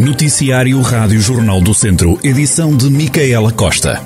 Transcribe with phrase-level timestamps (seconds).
[0.00, 4.00] Noticiário Rádio Jornal do Centro, edição de Micaela Costa.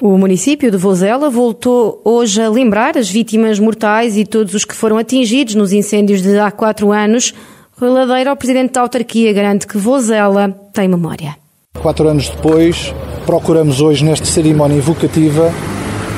[0.00, 4.74] O município de Vozela voltou hoje a lembrar as vítimas mortais e todos os que
[4.74, 7.34] foram atingidos nos incêndios de há quatro anos.
[7.78, 11.36] Rui Ladeira, o presidente da autarquia, garante que Vozela tem memória.
[11.78, 12.94] Quatro anos depois,
[13.26, 15.52] procuramos hoje, nesta cerimónia evocativa,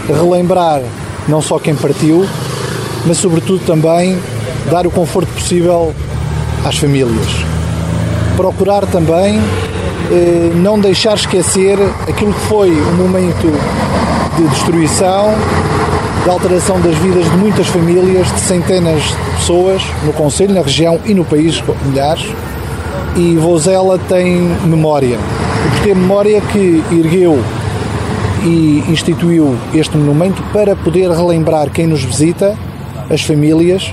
[0.06, 0.82] relembrar
[1.26, 2.24] não só quem partiu,
[3.04, 4.16] mas sobretudo também
[4.70, 5.94] dar o conforto possível
[6.64, 7.44] às famílias.
[8.36, 9.40] Procurar também
[10.10, 13.50] eh, não deixar esquecer aquilo que foi um momento
[14.36, 15.34] de destruição,
[16.22, 21.00] de alteração das vidas de muitas famílias, de centenas de pessoas no Conselho, na região
[21.04, 22.26] e no país, milhares.
[23.16, 25.18] E Vozela tem memória.
[25.62, 27.42] Porque tem memória que ergueu
[28.44, 32.56] e instituiu este monumento para poder relembrar quem nos visita,
[33.10, 33.92] as famílias,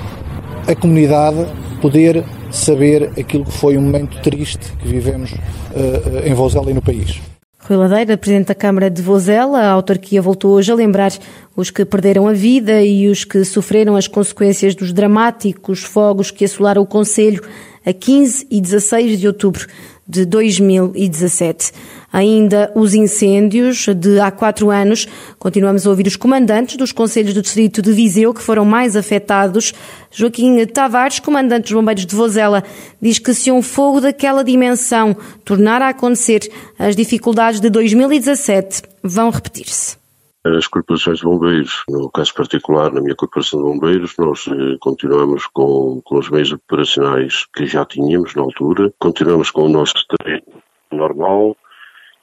[0.68, 1.46] a comunidade,
[1.82, 6.82] poder saber aquilo que foi um momento triste que vivemos uh, em Vozela e no
[6.82, 7.22] país.
[7.66, 11.14] Rui Ladeira, Presidente da Câmara de Vozela, a autarquia voltou hoje a lembrar
[11.56, 16.44] os que perderam a vida e os que sofreram as consequências dos dramáticos fogos que
[16.44, 17.42] assolaram o Conselho
[17.86, 19.66] a 15 e 16 de outubro
[20.06, 21.72] de 2017.
[22.14, 25.08] Ainda os incêndios de há quatro anos.
[25.40, 29.74] Continuamos a ouvir os comandantes dos Conselhos do Distrito de Viseu que foram mais afetados.
[30.12, 32.64] Joaquim Tavares, comandante dos Bombeiros de Vozela,
[33.02, 36.42] diz que se um fogo daquela dimensão tornar a acontecer,
[36.78, 39.98] as dificuldades de 2017 vão repetir-se.
[40.46, 45.48] As corporações de bombeiros, no caso particular, na minha corporação de bombeiros, nós eh, continuamos
[45.48, 50.44] com, com os meios operacionais que já tínhamos na altura, continuamos com o nosso treino
[50.92, 51.56] normal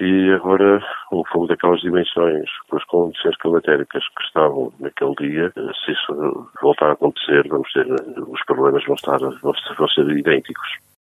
[0.01, 5.93] e agora o fogo daquelas dimensões, com as condições climatéricas que estavam naquele dia, se
[5.93, 10.69] isso voltar a acontecer, vamos ter, os problemas vão, estar, vão ser idênticos.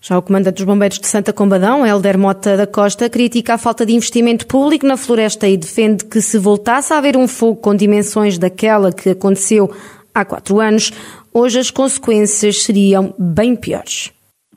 [0.02, 3.85] Já o comandante dos bombeiros de Santa Combadão, Helder Mota da Costa, critica a falta
[3.85, 7.74] de investimento público na floresta e defende que se voltasse a haver um fogo com
[7.74, 9.74] dimensões daquela que aconteceu
[10.13, 10.91] há quatro anos,
[11.34, 14.12] hoje as consequências seriam bem piores.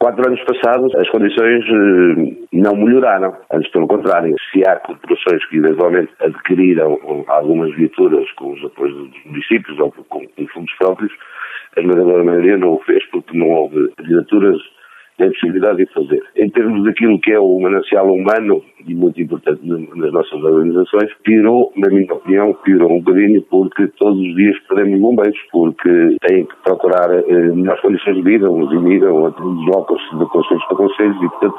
[0.07, 3.37] Quatro anos passados, as condições eh, não melhoraram.
[3.53, 6.97] Antes, pelo contrário, se há corporações que eventualmente adquiriram
[7.27, 11.13] algumas viaturas com os apoios dos municípios ou com fundos próprios,
[11.77, 14.57] a maioria não o fez porque não houve viaturas
[15.17, 16.23] tem possibilidade de fazer.
[16.37, 21.73] Em termos daquilo que é o manancial humano, e muito importante nas nossas organizações, pirou,
[21.77, 26.55] na minha opinião, pirou um bocadinho porque todos os dias perdemos bombeiros, porque têm que
[26.65, 31.29] procurar eh, melhores condições de vida, uns imigram, outros deslocam-se de conselhos para conselhos e,
[31.29, 31.57] portanto,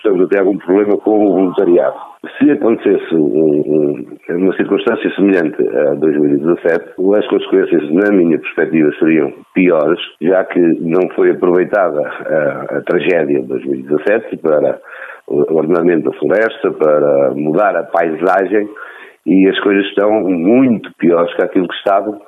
[0.00, 1.96] estamos a ter algum problema com o voluntariado.
[2.38, 9.32] Se acontecesse um, um, uma circunstância semelhante a 2017, as consequências, na minha perspectiva, seriam
[9.54, 14.80] piores, já que não foi aproveitada a, a tragédia de 2017 para
[15.26, 18.68] o ordenamento da floresta, para mudar a paisagem,
[19.26, 22.20] e as coisas estão muito piores que aquilo que estavam,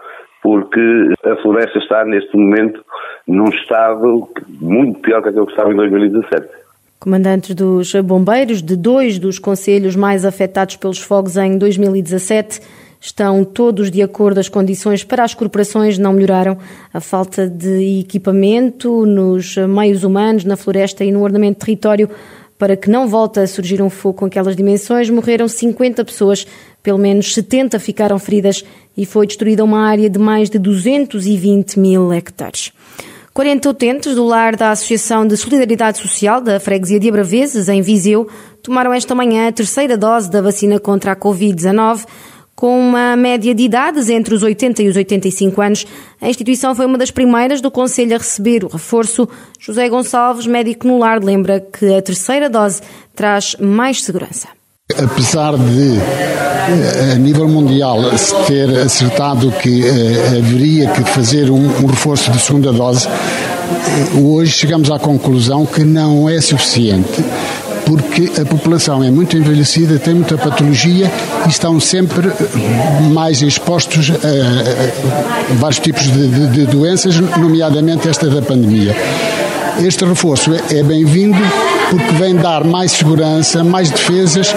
[0.42, 0.80] porque
[1.24, 2.84] a floresta está neste momento
[3.26, 4.28] num estado
[4.60, 6.61] muito pior que aquilo que estava em 2017.
[7.02, 12.60] Comandantes dos bombeiros de dois dos conselhos mais afetados pelos fogos em 2017
[13.00, 14.38] estão todos de acordo.
[14.38, 16.56] As condições para as corporações não melhoraram.
[16.94, 22.08] A falta de equipamento nos meios humanos, na floresta e no ordenamento de território
[22.56, 25.10] para que não volte a surgir um fogo com aquelas dimensões.
[25.10, 26.46] Morreram 50 pessoas,
[26.84, 28.64] pelo menos 70 ficaram feridas
[28.96, 32.70] e foi destruída uma área de mais de 220 mil hectares.
[33.34, 38.28] 40 utentes do lar da Associação de Solidariedade Social da Freguesia de Abraveses, em Viseu,
[38.62, 42.04] tomaram esta manhã a terceira dose da vacina contra a Covid-19.
[42.54, 45.86] Com uma média de idades entre os 80 e os 85 anos,
[46.20, 49.26] a instituição foi uma das primeiras do Conselho a receber o reforço.
[49.58, 52.82] José Gonçalves, médico no lar, lembra que a terceira dose
[53.16, 54.48] traz mais segurança.
[54.98, 61.64] Apesar de, eh, a nível mundial, se ter acertado que uh, haveria que fazer um,
[61.64, 67.24] um, reforço de segunda dose, uh, hoje chegamos à conclusão que não é suficiente,
[67.86, 71.10] porque a população é muito envelhecida, tem muita patologia
[71.46, 72.30] e estão sempre
[73.12, 78.94] mais expostos a, a vários tipos de, de, de doenças, nomeadamente esta da pandemia.
[79.80, 81.38] Este reforço é, é bem-vindo
[81.92, 84.54] porque vem dar mais segurança, mais defesas,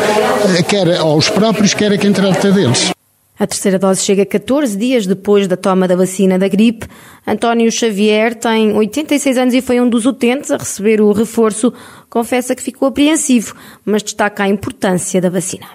[0.58, 2.92] eh, quer aos próprios, quer a quem trata deles.
[3.38, 6.88] A terceira dose chega 14 dias depois da toma da vacina da gripe.
[7.28, 11.74] António Xavier tem 86 anos e foi um dos utentes a receber o reforço.
[12.10, 13.54] Confessa que ficou apreensivo,
[13.84, 15.66] mas destaca a importância da vacina.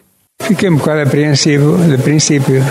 [0.40, 2.64] Fiquei um bocado apreensivo de princípio,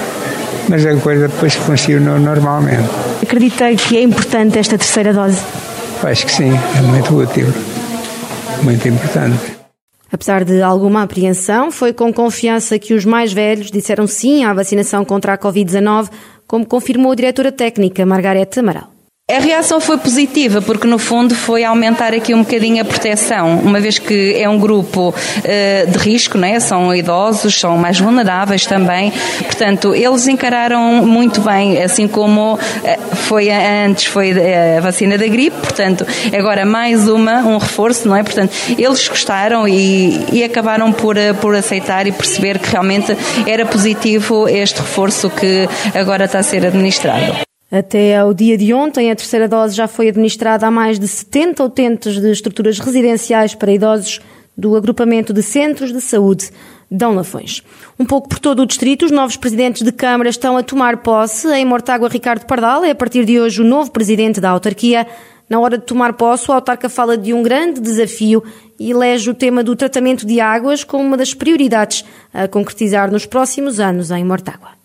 [0.67, 2.89] mas a coisa depois funcionou normalmente.
[3.21, 5.43] Acreditei que é importante esta terceira dose?
[6.01, 7.45] Acho que sim, é muito útil,
[8.63, 9.59] muito importante.
[10.11, 15.05] Apesar de alguma apreensão, foi com confiança que os mais velhos disseram sim à vacinação
[15.05, 16.09] contra a Covid-19,
[16.47, 18.98] como confirmou a diretora técnica Margarete Amaral.
[19.29, 23.79] A reação foi positiva, porque no fundo foi aumentar aqui um bocadinho a proteção, uma
[23.79, 26.59] vez que é um grupo uh, de risco, né?
[26.59, 29.13] são idosos, são mais vulneráveis também.
[29.43, 34.31] Portanto, eles encararam muito bem, assim como uh, foi antes foi
[34.77, 36.05] a vacina da gripe, portanto,
[36.35, 38.23] agora mais uma, um reforço, não é?
[38.23, 43.15] Portanto, eles gostaram e, e acabaram por, eh, por aceitar e perceber que realmente
[43.45, 47.48] era positivo este reforço que agora está a ser administrado.
[47.71, 51.63] Até ao dia de ontem, a terceira dose já foi administrada a mais de 70
[51.63, 54.19] utentes de estruturas residenciais para idosos
[54.57, 56.49] do agrupamento de centros de saúde
[56.89, 57.61] Dão Lafões.
[57.99, 61.47] Um pouco por todo o distrito, os novos presidentes de Câmara estão a tomar posse.
[61.49, 65.05] Em Mortágua, Ricardo Pardal é a partir de hoje o novo presidente da autarquia.
[65.47, 68.43] Na hora de tomar posse, o autarca fala de um grande desafio
[68.79, 73.27] e elege o tema do tratamento de águas como uma das prioridades a concretizar nos
[73.27, 74.78] próximos anos em Mortágua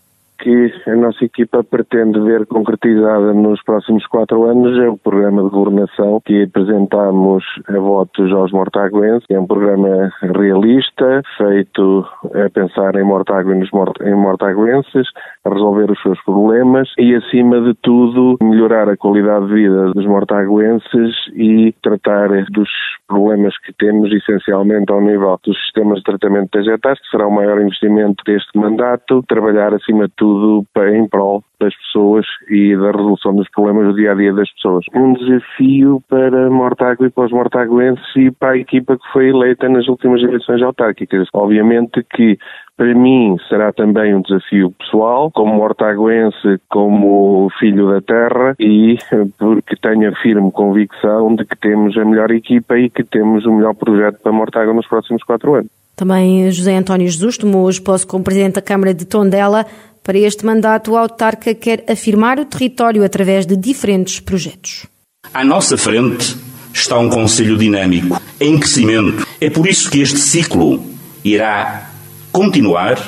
[0.45, 5.49] que a nossa equipa pretende ver concretizada nos próximos quatro anos é o programa de
[5.49, 9.25] governação que apresentamos a votos aos mortaguenses.
[9.31, 13.71] É um programa realista, feito a pensar em Mortágua nos
[14.03, 15.09] em mortaguenses,
[15.45, 20.07] a resolver os seus problemas e, acima de tudo, melhorar a qualidade de vida dos
[20.07, 22.69] mortaguenses e tratar dos
[23.07, 27.31] problemas que temos, essencialmente ao nível dos sistemas de tratamento de vegetais, que será o
[27.31, 30.35] maior investimento deste mandato, trabalhar, acima de tudo,
[30.75, 34.51] tudo em prol das pessoas e da resolução dos problemas do dia a dia das
[34.53, 34.85] pessoas.
[34.95, 39.69] Um desafio para Mortágua e para os mortaguenses e para a equipa que foi eleita
[39.69, 41.29] nas últimas eleições autárquicas.
[41.33, 42.39] Obviamente que
[42.77, 48.99] para mim será também um desafio pessoal, como mortaguense, como filho da terra e
[49.39, 53.53] porque tenho a firme convicção de que temos a melhor equipa e que temos o
[53.53, 55.71] melhor projeto para Mortágua nos próximos quatro anos.
[55.95, 59.65] Também José António Jesus tomou hoje posse como Presidente da Câmara de Tondela.
[60.03, 64.87] Para este mandato, o autarca quer afirmar o território através de diferentes projetos.
[65.33, 66.37] À nossa frente
[66.75, 69.25] está um Conselho dinâmico, em crescimento.
[69.41, 70.83] É por isso que este ciclo
[71.25, 71.94] irá
[72.35, 72.99] continuar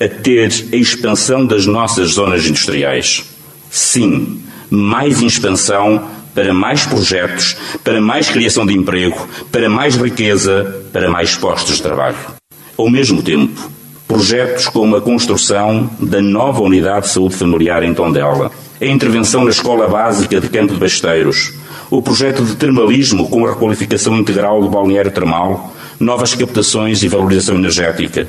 [0.00, 3.22] a ter a expansão das nossas zonas industriais.
[3.70, 4.40] Sim,
[4.70, 7.54] mais expansão para mais projetos,
[7.84, 12.16] para mais criação de emprego, para mais riqueza, para mais postos de trabalho.
[12.78, 13.70] Ao mesmo tempo,
[14.08, 19.50] projetos como a construção da nova unidade de saúde familiar em Tondela, a intervenção na
[19.50, 21.52] escola básica de Campo de Basteiros,
[21.90, 27.56] o projeto de termalismo com a requalificação integral do balneário termal, novas captações e valorização
[27.56, 28.26] energética,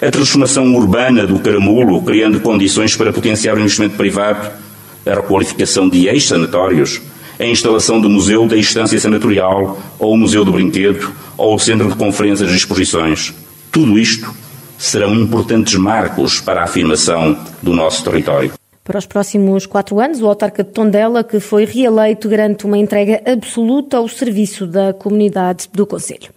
[0.00, 4.50] a transformação urbana do Caramulo, criando condições para potenciar o investimento privado,
[5.06, 7.00] a requalificação de ex-sanatórios,
[7.38, 11.88] a instalação do Museu da Estância Sanatorial, ou o Museu do Brinquedo, ou o Centro
[11.88, 13.34] de Conferências e Exposições.
[13.72, 14.34] Tudo isto
[14.76, 18.52] serão importantes marcos para a afirmação do nosso território.
[18.82, 23.22] Para os próximos quatro anos, o autarca de Tondela, que foi reeleito, garante uma entrega
[23.24, 26.30] absoluta ao serviço da comunidade do Conselho.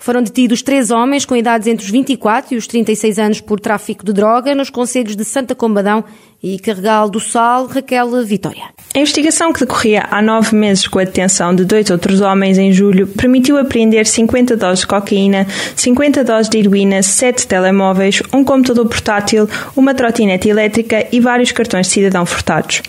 [0.00, 4.02] Foram detidos três homens com idades entre os 24 e os 36 anos por tráfico
[4.02, 6.02] de droga nos conselhos de Santa Combadão
[6.42, 8.64] e Carregal do Sal, Raquel Vitória.
[8.94, 12.72] A investigação que decorria há nove meses com a detenção de dois outros homens em
[12.72, 18.86] julho permitiu apreender 50 doses de cocaína, 50 doses de heroína, 7 telemóveis, um computador
[18.88, 22.82] portátil, uma trotinete elétrica e vários cartões de cidadão furtados.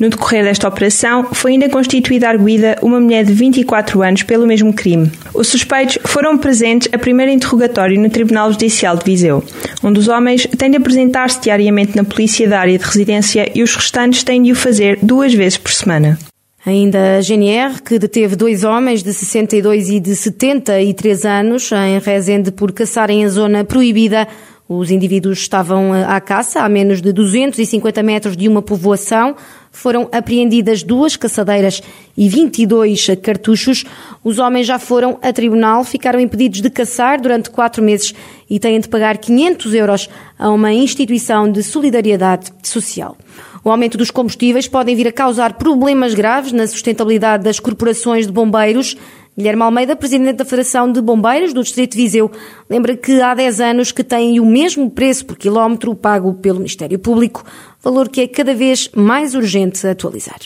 [0.00, 4.72] No decorrer desta operação, foi ainda constituída arguída uma mulher de 24 anos pelo mesmo
[4.72, 5.12] crime.
[5.32, 9.44] Os suspeitos foram presentes a primeiro interrogatório no Tribunal Judicial de Viseu.
[9.82, 13.74] Um dos homens tem de apresentar-se diariamente na polícia da área de residência e os
[13.74, 16.18] restantes têm de o fazer duas vezes por semana.
[16.66, 22.50] Ainda a GNR, que deteve dois homens de 62 e de 73 anos em Rezende
[22.50, 24.26] por caçarem a zona proibida.
[24.66, 29.36] Os indivíduos estavam à caça a menos de 250 metros de uma povoação.
[29.70, 31.82] Foram apreendidas duas caçadeiras
[32.16, 33.84] e 22 cartuchos.
[34.22, 38.14] Os homens já foram a tribunal, ficaram impedidos de caçar durante quatro meses
[38.48, 43.18] e têm de pagar 500 euros a uma instituição de solidariedade social.
[43.62, 48.32] O aumento dos combustíveis pode vir a causar problemas graves na sustentabilidade das corporações de
[48.32, 48.96] bombeiros.
[49.36, 52.30] Guilherme Almeida, presidente da Federação de Bombeiros do Distrito de Viseu,
[52.70, 56.98] lembra que há 10 anos que têm o mesmo preço por quilómetro pago pelo Ministério
[56.98, 57.42] Público,
[57.82, 60.38] valor que é cada vez mais urgente atualizar.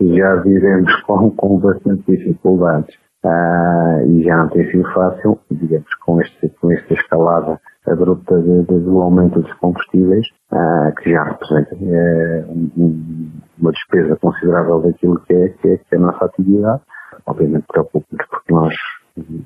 [0.00, 2.94] Já vivemos com, com bastante dificuldades.
[3.24, 8.62] Ah, e já não tem sido fácil, digamos, com, este, com esta escalada abrupta de,
[8.62, 15.18] de, do aumento dos combustíveis, ah, que já representa é, um, uma despesa considerável daquilo
[15.20, 16.80] que é, que é, que é a nossa atividade.
[17.26, 18.74] Obviamente preocupa-nos porque nós,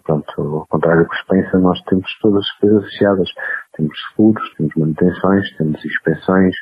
[0.04, 3.29] pronto, ao contrário do que se pensa, nós temos todas as coisas associadas.
[3.77, 6.55] Temos seguros, temos manutenções, temos inspeções,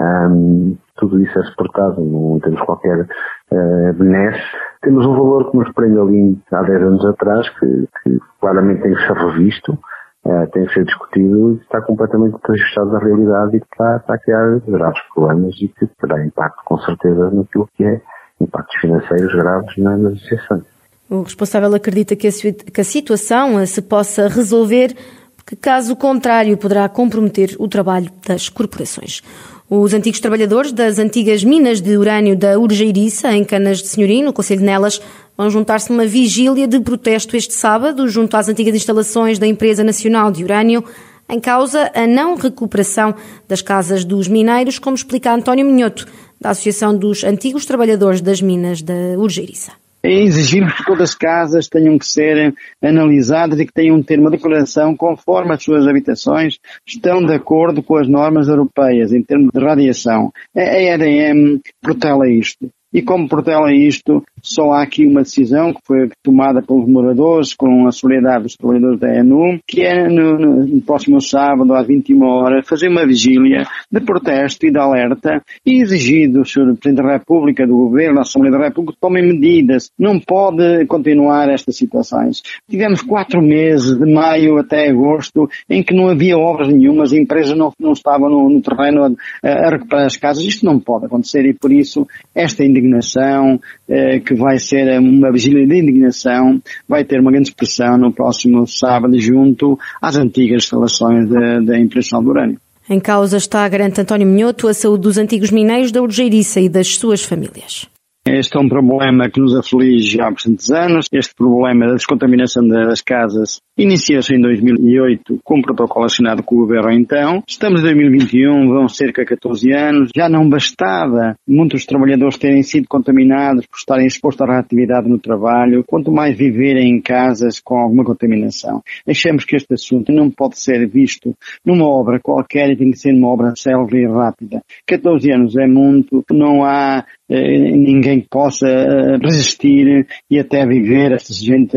[0.00, 4.42] um, tudo isso é suportado, não temos qualquer uh, benesse.
[4.82, 8.94] Temos um valor que nos prende ali há 10 anos atrás, que, que claramente tem
[8.94, 13.58] que ser revisto, uh, tem que ser discutido e está completamente desajustado à realidade e
[13.58, 18.00] está, está a criar graves problemas e que terá impacto com certeza naquilo que é
[18.40, 20.75] impactos financeiros graves nas associações.
[21.08, 24.94] O responsável acredita que a, situação se possa resolver,
[25.36, 29.22] porque caso contrário poderá comprometer o trabalho das corporações.
[29.70, 34.32] Os antigos trabalhadores das antigas minas de urânio da Urgeiriça, em Canas de Senhorim, no
[34.32, 35.00] Conselho de Nelas,
[35.36, 40.32] vão juntar-se numa vigília de protesto este sábado, junto às antigas instalações da Empresa Nacional
[40.32, 40.84] de Urânio,
[41.28, 43.14] em causa a não recuperação
[43.46, 46.06] das casas dos mineiros, como explica António Minhoto,
[46.40, 51.68] da Associação dos Antigos Trabalhadores das Minas da Urgeiriça é exigir que todas as casas
[51.68, 56.58] tenham que ser analisadas e que tenham que ter uma declaração conforme as suas habitações
[56.86, 60.32] estão de acordo com as normas europeias em termos de radiação.
[60.54, 62.70] A EDM protela isto.
[62.92, 67.86] E como protela isto, só há aqui uma decisão que foi tomada pelos moradores com
[67.86, 72.66] a solidariedade dos trabalhadores da ENU, que é no, no, próximo sábado às 21 horas
[72.66, 76.76] fazer uma vigília de protesto e de alerta e exigir do Sr.
[76.78, 79.90] Presidente da República, do Governo, da Assembleia da República, que tomem medidas.
[79.98, 82.42] Não pode continuar estas situações.
[82.68, 87.56] Tivemos quatro meses, de maio até agosto, em que não havia obras nenhumas, as empresas
[87.56, 89.04] não, não estavam no, no terreno
[89.42, 90.44] a, a, recuperar as casas.
[90.44, 95.66] Isto não pode acontecer e por isso esta indignação eh, que vai ser uma vigília
[95.66, 101.78] de indignação, vai ter uma grande expressão no próximo sábado junto às antigas instalações da
[101.78, 102.58] impressão do urânio.
[102.88, 106.94] Em causa está, garante António Minhoto, a saúde dos antigos mineiros da Urgeiriça e das
[106.94, 107.88] suas famílias.
[108.28, 111.06] Este é um problema que nos aflige há bastantes anos.
[111.12, 116.58] Este problema da descontaminação das casas iniciou-se em 2008 com um protocolo assinado com o
[116.58, 117.44] governo então.
[117.46, 120.10] Estamos em 2021, vão cerca de 14 anos.
[120.14, 125.84] Já não bastava muitos trabalhadores terem sido contaminados por estarem expostos à radioatividade no trabalho,
[125.86, 128.82] quanto mais viverem em casas com alguma contaminação.
[129.08, 131.32] Achamos que este assunto não pode ser visto
[131.64, 134.62] numa obra qualquer e tem que ser uma obra célere e rápida.
[134.84, 141.12] 14 anos é muito, não há ninguém que possa eh, resistir e até viver.
[141.12, 141.76] Esta gente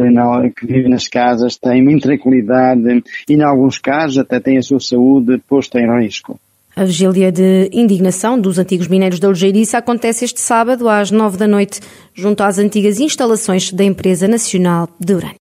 [0.55, 4.79] que vive nas casas tem muita tranquilidade e, em alguns casos, até tem a sua
[4.79, 6.39] saúde posta em risco.
[6.75, 11.47] A vigília de indignação dos antigos mineiros da Algeiriça acontece este sábado às nove da
[11.47, 11.81] noite,
[12.13, 15.37] junto às antigas instalações da Empresa Nacional de Urânio.